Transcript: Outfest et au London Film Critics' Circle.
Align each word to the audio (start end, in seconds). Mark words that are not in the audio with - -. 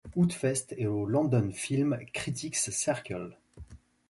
Outfest 0.15 0.73
et 0.79 0.87
au 0.87 1.05
London 1.05 1.51
Film 1.53 1.99
Critics' 2.11 2.71
Circle. 2.71 3.37